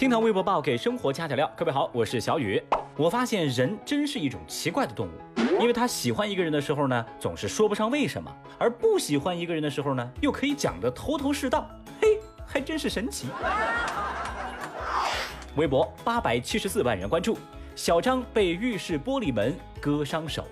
[0.00, 2.58] 听堂微博报给生活加点料，各位好，我是小雨。
[2.96, 5.10] 我发现人真是一种奇怪的动物，
[5.60, 11.68] 因为他喜欢一个人的时候呢，总是说不上为什么；而不喜欢一个人的时候呢，又可以讲得头头是道。
[12.00, 13.26] 嘿，还真是神奇。
[15.56, 17.36] 微博八百七十四万人关注，
[17.76, 20.46] 小张被浴室玻璃门割伤手。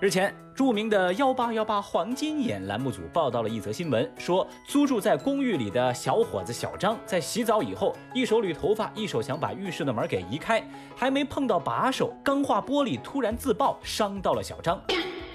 [0.00, 10.60] 日前，著名的幺八幺八黄金眼栏目组报道了一则新闻，说租住在公寓里的小伙子小张在洗澡以后，一手捋头发，一手想把浴室的门给移开，
[10.96, 14.82] 还没碰到把手，钢化玻璃突然自爆，伤到了小张。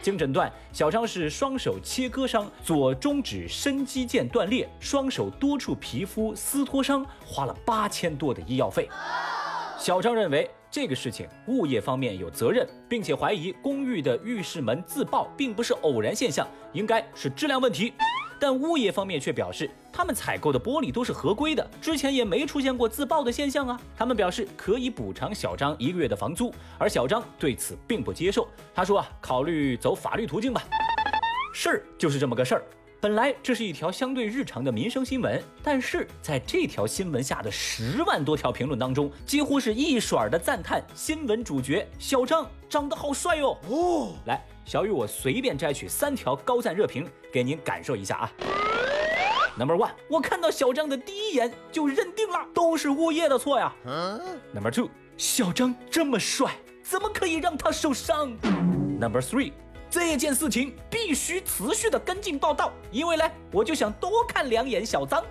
[0.02, 8.90] 经诊断，小张是双手切割伤，左中指伸肌腱断裂，双手多处皮肤撕脱伤，花了八千多的医药费。
[9.78, 10.50] 小张认为。
[10.74, 17.94] 这个事情物业方面有责任，并且怀疑公寓的浴室门自爆并不是偶然现象，应该是质量问题。
[18.40, 23.80] 但物业方面却表示，他们采购的玻璃都是合规的，之前也没出现过自爆的现象啊。
[23.96, 28.48] 他们表示可以补偿小张一个月的房租，而小张对此并不接受。
[28.74, 30.64] 他说啊，考虑走法律途径吧。
[31.54, 32.64] 事儿就是这么个事儿。
[33.04, 43.58] 本来这是一条相对日常的民生新闻，但是在这条新闻下的十万多条评论当中，几乎是一甩的赞叹新闻主角小张长得好帅哟。
[43.68, 48.32] 哦，来，小雨我随便摘取三条高赞热评给您感受一下啊。
[49.58, 53.74] Number one，我看到小张的第一眼就认定了，都是物业的错呀。
[54.54, 54.88] Number two，
[55.18, 58.32] 小张这么帅，怎么可以让他受伤
[58.98, 59.52] ？Number three。
[59.94, 65.24] 这件事情必须持续的跟进报道，因为呢，我就想多看两眼小张。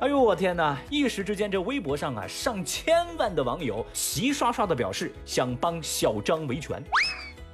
[0.00, 0.78] 哎呦我天哪！
[0.88, 6.82] 一时之间，这微博上啊，上千万的网友齐刷刷的表示想帮小张维权。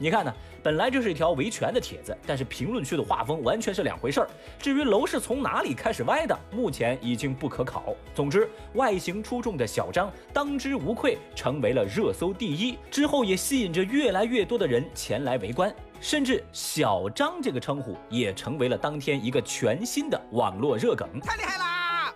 [0.01, 0.35] 你看呢？
[0.63, 4.29] 本来这是一条维权的帖子，但是评论区的画风完全是两回事儿。
[4.59, 7.95] 至于楼是从哪里开始歪的，目前已经不可考。
[8.15, 15.73] 总之，外形出众的小张当之无愧成为了热搜第一，之后也吸引着越来越多的人前来围观。
[16.01, 21.70] 甚至“小张”这个称呼也成为了当天一个全新的网络热梗，太厉害啦！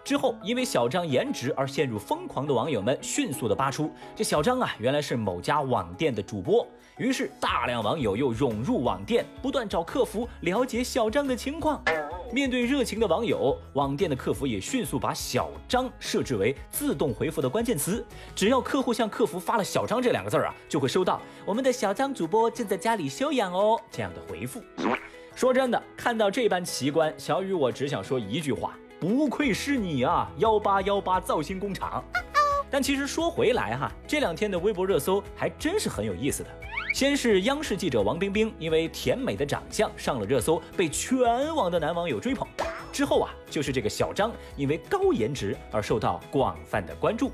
[0.05, 6.67] 之后，因为小张颜值而陷入疯狂的网友们迅速的扒出，这小张啊，原来是某家网店的主播。
[6.99, 11.83] 于是，大量网友又涌入网店，不断找客服了解小张的情况。
[12.31, 18.05] 面对热情的网友，网店的客服也迅速把“小张”设置为自动回复的关键词。
[18.35, 24.63] 只要客户向客服发了“小张”这两个字儿啊，就会收到“我们的小张主播正在家里休养哦”这样的回复。
[25.35, 32.03] 说真的，看到这般奇观，小雨我只想说一句话：不愧是你啊，幺八幺八造星工厂。
[32.71, 36.49] 但其实说回来哈，这两天的微博热搜还真是很有意思的。
[36.95, 42.49] 先是央视记者王冰冰因为甜美的长相上了热搜，被全网的男网友追捧。
[42.95, 47.33] 之后啊，就是这个小张因为高颜值而受到广泛的关注。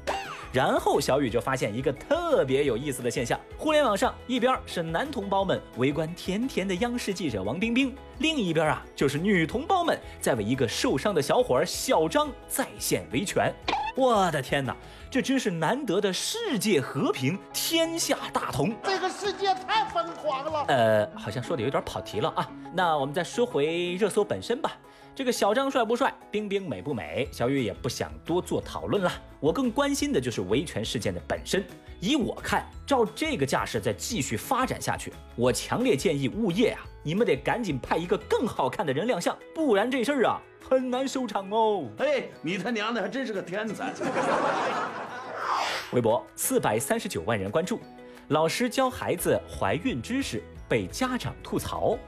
[0.50, 13.54] 然后小雨就发现一个特别有意思的现象：互联网上一边是男同胞们围观甜甜的央视记者王冰冰，另一边啊就是女同胞们在为一个受伤的小伙儿小张在线维权。
[13.94, 14.74] 我的天哪，
[15.10, 18.74] 这真是难得的世界和平，天下大同。
[18.82, 20.64] 这个世界太疯狂了。
[20.68, 22.50] 呃，好像说的有点跑题了啊。
[22.72, 24.72] 那我们再说回热搜本身吧。
[25.14, 29.12] 这个小张帅不帅，冰冰美不美，小雨也不想多做讨论了。
[29.38, 31.64] 我更关心的就是维权事件的本身。
[32.00, 41.84] 以我看，照这个架势再继续发展下去，我强烈建议物业啊，你们得赶紧派一个更好看的人亮相，不然这事儿啊很难收场哦。
[41.98, 43.92] 哎，你他娘的还真是个天才！
[45.92, 47.80] 微博四百三十九万人关注，
[48.28, 51.98] 老师教孩子怀孕知识被家长吐槽。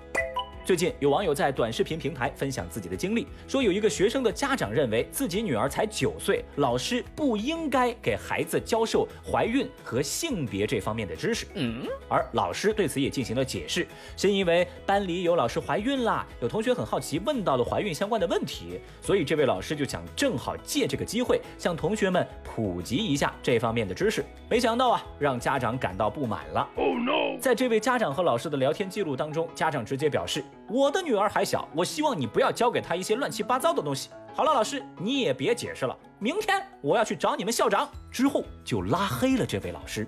[0.64, 11.46] 最近有网友在短视频平台分享自己的经历，说有一个学生的家长认为自己女儿才九岁，老师不应该给孩子教授怀孕和性别这方面的知识。
[11.54, 13.84] 嗯，而老师对此也进行了解释，
[14.16, 24.24] 是因为班里有老师怀孕啦，有同学很好奇问到了怀孕相关的问题，所以这位老师就想正好借这个机会向同学们普及一下这方面的知识。
[24.48, 26.68] 没想到啊，让家长感到不满了。
[26.76, 27.36] Oh no！
[27.40, 30.44] 在这位家长和老师的聊天记录当中，家长直接表示。
[30.68, 34.08] 我的女儿还小，我希望你不要教给她一些乱七八糟的东西。
[34.34, 37.86] 好了，老师你也别解释了，明天我要去找你们校长。
[38.10, 40.06] 之后就拉黑了这位老师。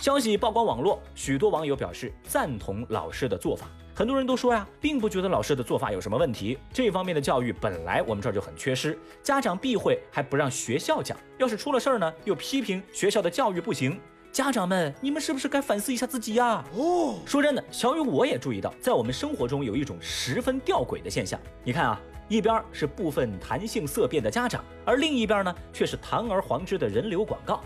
[0.00, 3.66] 消息曝光网络，许多网友表示赞同老师的做法。
[3.92, 6.56] 很多人都说呀，并不觉得老师的做法有什么问题。
[6.72, 14.00] 这方面的教育本来我们这儿就很缺失，家长避讳还不让学校讲，要是出了事儿呢，又批评学校的教育不行。
[14.32, 16.64] 家长们，你们是不是该反思一下自己呀？
[16.76, 21.38] 哦，说真的，小雨我也注意到，在我们生活中有一种十分吊诡的现象。
[21.64, 27.60] 你看啊，一边是部分谈性色变的家长，而另一边呢却是堂而皇之的人流广告。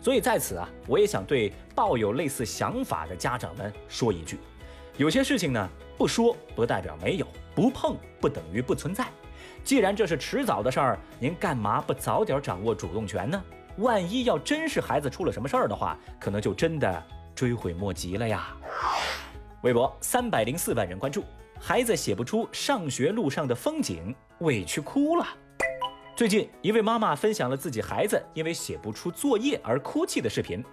[0.00, 4.38] 所以在此啊，我也想对抱有类似想法的家长们说一句：
[4.96, 5.68] 有些事情呢，
[5.98, 7.26] 不说不代表没有，
[7.56, 9.08] 不碰不等于不存在。
[9.64, 13.42] 既然这是迟早的事儿，您干嘛不早点掌握主动权呢？
[13.78, 17.02] 万一要真是孩子出了什么事儿的话，可能就真的
[17.34, 18.48] 追悔莫及了呀。
[19.62, 21.24] 微博三百零四万人关注，
[21.60, 25.26] 孩子写不出上学路上的风景，委屈哭了。
[26.16, 30.64] 最近，一位妈妈分享了自己孩子因为写不出作业而哭泣的视频。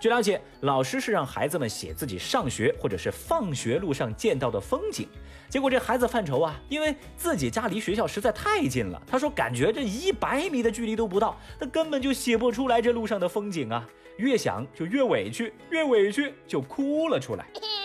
[0.00, 5.08] 据了解，老师是让孩子们写自己上学或者是放学路上见到的风景。
[5.48, 9.00] 结果这孩子犯愁啊，因为自己家离学校实在太近了。
[9.06, 13.88] 他说，感觉这一百米的距离都不到，他根本就写不出来这路上的风景啊。
[14.16, 17.46] 越想就越委屈，越委屈就哭了出来。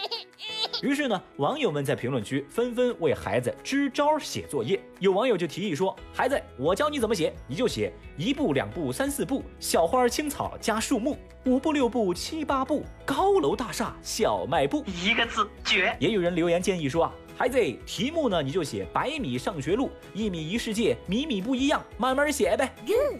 [0.83, 4.77] 于是呢，网友们在评论区纷纷为孩子支招写作业。
[4.99, 11.13] 有网友就提议说：“孩子，我教你怎么写，你就写一步、两步、三四步，小花、青草加树木；
[11.45, 15.95] 五步、六步、七八步，高楼大厦、小卖部。”一个字绝。
[16.01, 17.13] 也有人留言建议说啊。
[17.35, 22.71] 孩子，题目呢你就写百米上学路，一米一世界，米米不一样，慢慢写呗。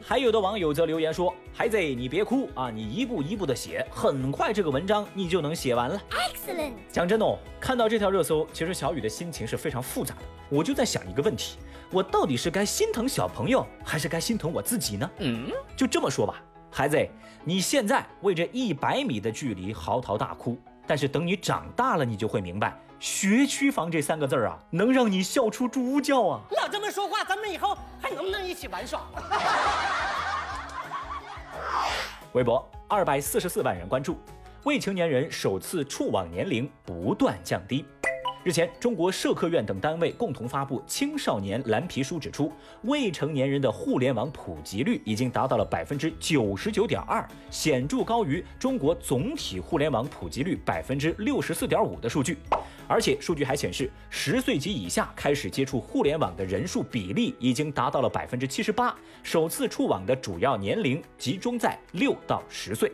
[0.01, 6.73] 还有的网友则留言说：“孩子，你别哭啊，你一步一步的写，很快这个文章你就能写完了。” Excellent。
[6.91, 10.21] 讲真的哦，看到这条热搜，其实小雨的心情是非常复杂的。
[10.47, 11.57] 我就在想一个问题：
[11.91, 15.09] 我到底是该心疼小朋友，还是该心疼我自己呢？
[15.19, 16.39] 嗯，就这么说吧，
[16.69, 16.97] 孩子，
[17.43, 20.55] 你现在为这一百米的距离嚎啕大哭，
[20.85, 22.79] 但是等你长大了，你就会明白。
[23.03, 26.39] 学区房这三个字儿啊，能让你笑出猪叫啊！
[26.55, 29.01] 老这么说话，咱们以后还能不能一起玩耍？
[32.31, 34.17] 微博二百四十四万人关注，
[34.63, 37.85] 未成年人首次触网年龄不断降低。
[38.43, 42.51] 日前，中国社科院等单位共同发布《青少年蓝皮书》，指出
[42.81, 52.37] 未成年人的互联网普及率已经达到了百分之九十九点二，显著高于中国总体互联网普及率百分之六十四点五的数据。
[52.85, 58.93] 而且，数据还显示，十岁及以下开始接触互联网的人数比例已经达到了百分之七十八，
[59.23, 62.91] 首次触网的主要年龄集中在六到十岁。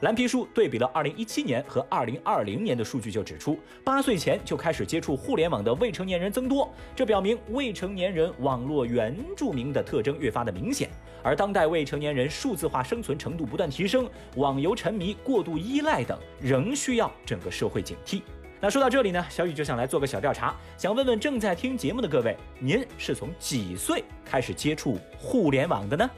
[0.00, 10.90] 蓝皮书对比了2017年和2020年的数据，就指出，八岁前就开始接触互联网的未成年人增多，这表明未成年人网络原住民的特征越发的明显。
[11.22, 18.20] 而当代未成年人数字化生存程度不断提升，网游沉迷、过度依赖等，仍需要整个社会警惕。
[18.60, 26.10] 那说到这里呢，小雨就想来做个小调查，想问问正在听节目的各位，您是从几岁开始接触互联网的呢？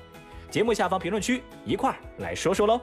[0.49, 2.81] 节目下方评论区一块儿来说说喽。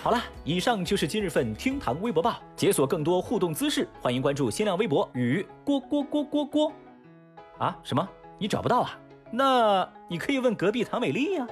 [0.00, 2.36] 好了，以上就是今日份厅堂微博报。
[2.54, 6.72] 解锁更多互动姿势，欢迎关注新浪微博与郭郭郭郭郭。
[7.58, 7.76] 啊？
[7.82, 8.08] 什么？
[8.38, 8.98] 你找不到啊？
[9.32, 11.46] 那你可以问隔壁唐美丽呀。